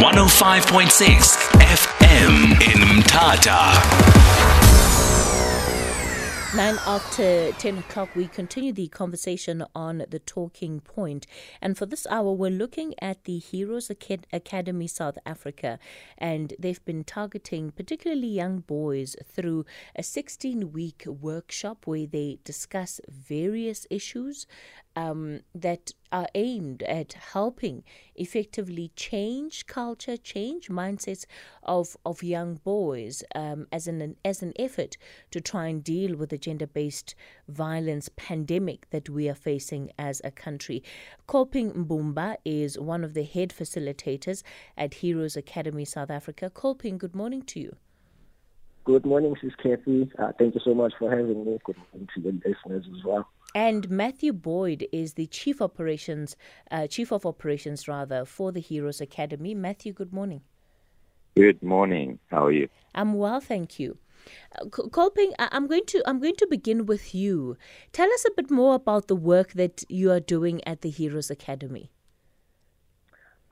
[0.00, 4.00] 105.6 FM in Mtata.
[6.56, 11.26] Nine after 10 o'clock, we continue the conversation on the talking point.
[11.60, 15.78] And for this hour, we're looking at the Heroes Academy South Africa.
[16.16, 23.02] And they've been targeting particularly young boys through a 16 week workshop where they discuss
[23.06, 24.46] various issues
[25.00, 27.84] um, that are aimed at helping
[28.16, 31.24] effectively change culture, change mindsets
[31.62, 34.96] of, of young boys um, as, an, as an effort
[35.30, 37.14] to try and deal with the gender based
[37.48, 40.82] violence pandemic that we are facing as a country.
[41.28, 44.42] Kolping Mbumba is one of the head facilitators
[44.76, 46.50] at Heroes Academy South Africa.
[46.50, 47.76] Kolping, good morning to you.
[48.84, 50.10] Good morning, Sis Kathy.
[50.18, 51.58] Uh, thank you so much for having me.
[51.64, 53.28] Good morning to the listeners as well.
[53.54, 56.36] And Matthew Boyd is the chief operations,
[56.70, 59.54] uh, chief of operations rather, for the Heroes Academy.
[59.54, 60.42] Matthew, good morning.
[61.36, 62.18] Good morning.
[62.30, 62.68] How are you?
[62.94, 63.98] I'm well, thank you.
[64.58, 67.56] Uh, Kolping, I'm going to I'm going to begin with you.
[67.92, 71.30] Tell us a bit more about the work that you are doing at the Heroes
[71.30, 71.90] Academy.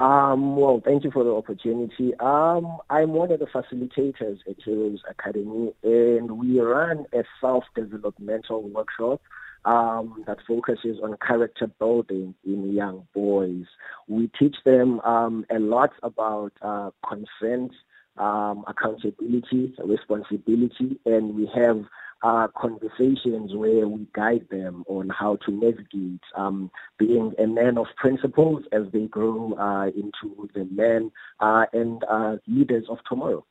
[0.00, 2.14] Um, well, thank you for the opportunity.
[2.20, 9.20] Um, I'm one of the facilitators at Heroes Academy, and we run a self-developmental workshop
[9.64, 13.64] um, that focuses on character building in young boys.
[14.06, 17.72] We teach them um, a lot about uh, consent,
[18.18, 21.84] um, accountability, responsibility, and we have
[22.22, 27.86] uh, conversations where we guide them on how to navigate um, being a man of
[27.96, 31.10] principles as they grow uh, into the men
[31.40, 33.44] uh, and uh, leaders of tomorrow.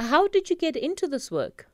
[0.00, 1.68] How did you get into this work?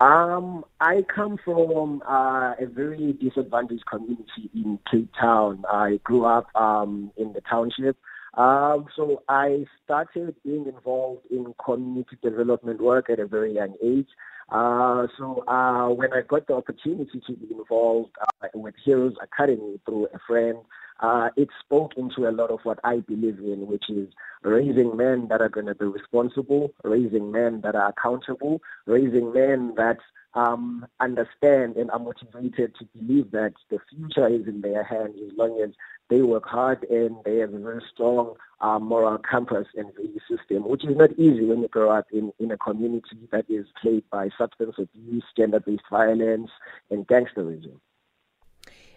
[0.00, 5.64] Um, I come from uh, a very disadvantaged community in Cape Town.
[5.70, 7.96] I grew up um, in the township.
[8.36, 14.08] Um, so I started being involved in community development work at a very young age.
[14.48, 18.10] Uh, so uh, when I got the opportunity to be involved
[18.42, 20.58] uh, with Heroes Academy through a friend,
[21.04, 24.08] uh, it spoke into a lot of what I believe in, which is
[24.42, 29.74] raising men that are going to be responsible, raising men that are accountable, raising men
[29.76, 29.98] that
[30.32, 35.36] um, understand and are motivated to believe that the future is in their hands as
[35.36, 35.72] long as
[36.08, 40.66] they work hard and they have a very strong uh, moral compass and value system,
[40.66, 44.08] which is not easy when you grow up in, in a community that is plagued
[44.08, 46.50] by substance abuse, gender-based violence,
[46.90, 47.78] and gangsterism.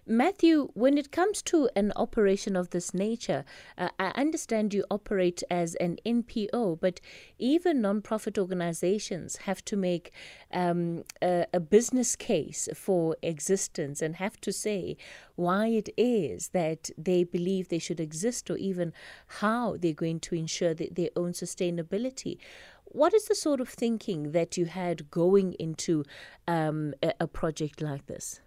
[0.09, 3.44] Matthew, when it comes to an operation of this nature,
[3.78, 7.01] uh, I understand you operate as an NPO, but
[7.38, 10.13] even non-profit organizations have to make
[10.53, 14.96] um, a, a, business case for existence and have to say
[15.35, 18.94] why it is that they believe they should exist or even
[19.41, 22.38] how they're going to ensure that their own sustainability.
[22.85, 26.06] What is the sort of thinking that you had going into
[26.47, 28.40] um, a, a project like this?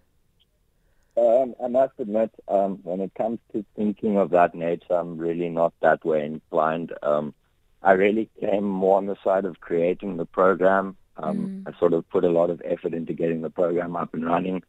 [1.21, 5.49] Um, I must admit, um, when it comes to thinking of that nature, I'm really
[5.49, 6.93] not that way inclined.
[7.03, 7.35] Um,
[7.83, 10.97] I really came more on the side of creating the program.
[11.17, 11.71] Um, mm.
[11.71, 14.63] I sort of put a lot of effort into getting the program up and running.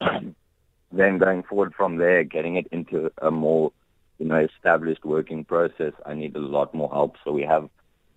[0.00, 3.70] then going forward from there, getting it into a more,
[4.18, 7.16] you know, established working process, I need a lot more help.
[7.24, 7.68] So we have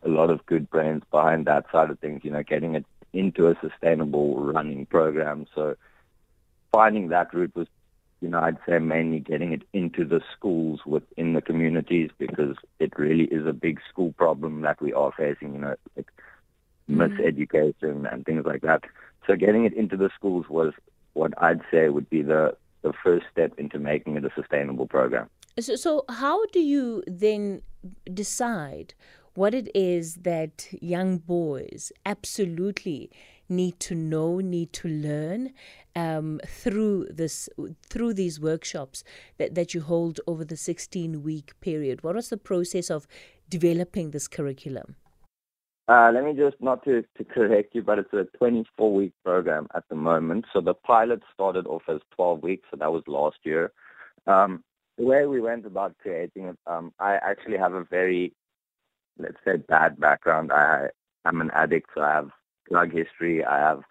[0.03, 3.50] a lot of good brains behind that side of things, you know, getting it into
[3.50, 5.47] a sustainable running program.
[5.53, 5.75] So
[6.73, 7.67] finding that route was,
[8.19, 12.97] you know, I'd say mainly getting it into the schools within the communities because it
[12.97, 16.07] really is a big school problem that we are facing, you know, like
[16.89, 17.01] mm-hmm.
[17.01, 18.83] miseducation and things like that.
[19.28, 20.73] So getting it into the schools was
[21.13, 25.29] what I'd say would be the, the first step into making it a sustainable program.
[25.59, 27.62] So, so how do you then
[28.12, 28.95] decide
[29.35, 33.12] what it is that young boys absolutely
[33.50, 35.54] need to know, need to learn
[35.96, 37.50] um, through this
[37.90, 39.04] through these workshops
[39.38, 42.04] that, that you hold over the 16 week period?
[42.04, 43.08] What was the process of
[43.50, 44.95] developing this curriculum?
[45.90, 49.68] Uh, let me just not to, to correct you, but it's a 24 week program
[49.75, 50.46] at the moment.
[50.54, 53.72] So the pilot started off as 12 weeks, so that was last year.
[54.25, 54.63] Um,
[54.98, 58.34] the way we went about creating it, um, I actually have a very,
[59.18, 60.51] let's say, bad background.
[60.54, 60.88] I
[61.25, 62.30] I'm an addict, so I have
[62.74, 63.46] drug history.
[63.46, 63.81] I have,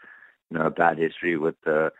[0.51, 1.91] you know, a bad history with uh,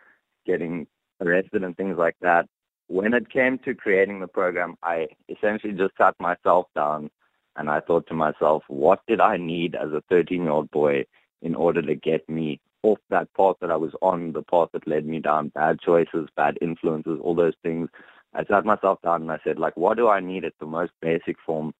[0.45, 0.85] getting
[1.21, 2.45] arrested and things like that.
[2.87, 7.09] When it came to creating the program, I essentially just sat myself down
[7.55, 11.05] and I thought to myself, what did I need as a 13 year old boy
[11.41, 14.87] in order to get me off that path that I was on, the path that
[14.87, 17.87] led me down bad choices, bad influences, all those things
[18.33, 20.91] I sat myself down and I said, like, what do I need at the most
[21.01, 21.73] basic form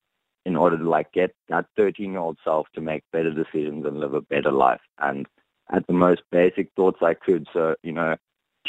[0.45, 3.99] in order to like get that 13 year old self to make better decisions and
[3.99, 4.81] live a better life?
[4.99, 5.27] And
[5.71, 7.47] at the most basic thoughts I could.
[7.53, 8.15] So, you know,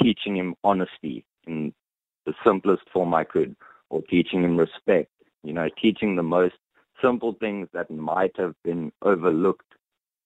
[0.01, 1.73] teaching him honesty in
[2.27, 3.55] the simplest form I could,
[3.91, 5.11] or teaching him respect,
[5.43, 6.55] you know, teaching the most
[7.03, 9.75] simple things that might have been overlooked,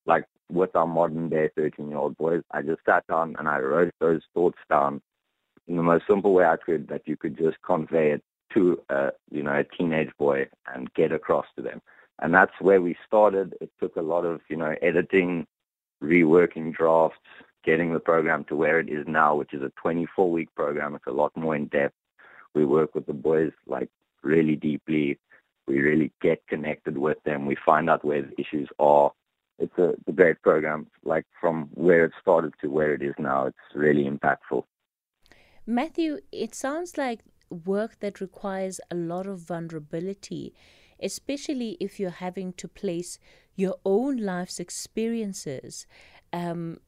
[0.07, 2.43] like with our modern day 13 year old boys.
[2.53, 5.03] I just sat down and I wrote those thoughts down
[5.67, 8.23] in the most simple way I could that you could just convey it
[8.55, 11.81] to a you know a teenage boy and get across to them.
[12.21, 13.55] And that's where we started.
[13.61, 15.47] It took a lot of you know editing,
[16.03, 17.19] reworking drafts,
[17.65, 20.95] getting the program to where it is now, which is a 24 week program.
[20.95, 21.95] It's a lot more in depth.
[22.55, 23.91] We work with the boys like
[24.23, 25.19] really deeply.
[25.67, 27.47] We really get connected with them.
[27.47, 29.13] We find out where the issues are.
[29.59, 30.87] It's a, it's a great program.
[31.05, 34.65] Like from where it started to where it is now, it's really impactful.
[35.67, 40.55] Matthew, it sounds like work that requires a lot of vulnerability,
[41.03, 43.19] especially if you're having to place
[43.57, 45.87] your own life's experiences
[46.33, 46.79] um,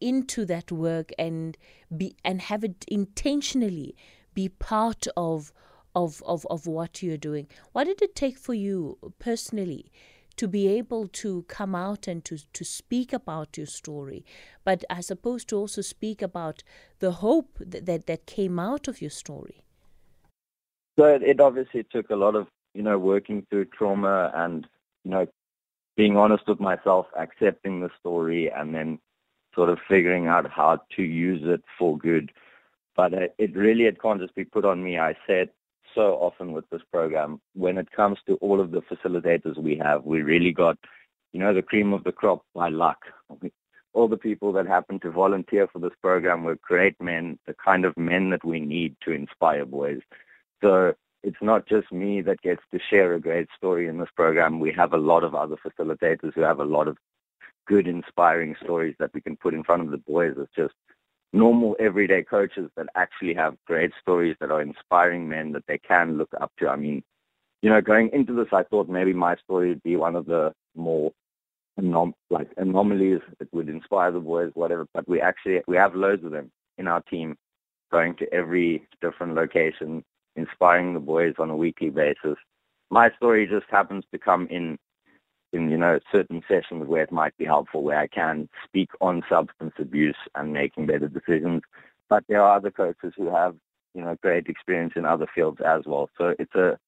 [0.00, 1.56] into that work and
[1.96, 3.94] be and have it intentionally
[4.34, 5.52] be part of
[5.94, 7.46] of of of what you're doing.
[7.72, 9.90] What did it take for you personally
[10.36, 14.24] to be able to come out and to, to speak about your story,
[14.64, 16.62] but I suppose to also speak about
[17.00, 19.62] the hope that, that, that came out of your story.
[20.98, 24.66] So it, it obviously took a lot of, you know, working through trauma and,
[25.04, 25.26] you know,
[25.96, 28.98] being honest with myself, accepting the story, and then
[29.54, 32.30] sort of figuring out how to use it for good.
[32.96, 34.98] But it, it really, it can't just be put on me.
[34.98, 35.50] I said
[35.94, 37.40] so often with this program.
[37.54, 40.78] When it comes to all of the facilitators we have, we really got,
[41.32, 42.98] you know, the cream of the crop by luck.
[43.94, 47.84] All the people that happen to volunteer for this program were great men, the kind
[47.84, 50.00] of men that we need to inspire boys.
[50.62, 54.60] So it's not just me that gets to share a great story in this program.
[54.60, 56.96] We have a lot of other facilitators who have a lot of
[57.66, 60.34] good, inspiring stories that we can put in front of the boys.
[60.36, 60.74] It's just
[61.32, 66.18] normal everyday coaches that actually have great stories that are inspiring men that they can
[66.18, 66.68] look up to.
[66.68, 67.02] I mean,
[67.62, 70.52] you know, going into this, I thought maybe my story would be one of the
[70.74, 71.12] more
[71.80, 74.86] anom- like anomalies that would inspire the boys, whatever.
[74.92, 77.36] But we actually we have loads of them in our team,
[77.92, 80.04] going to every different location,
[80.36, 82.36] inspiring the boys on a weekly basis.
[82.90, 84.78] My story just happens to come in
[85.52, 89.22] in you know certain sessions where it might be helpful, where I can speak on
[89.28, 91.62] substance abuse and making better decisions.
[92.08, 93.56] But there are other coaches who have
[93.94, 96.08] you know great experience in other fields as well.
[96.18, 96.78] So it's a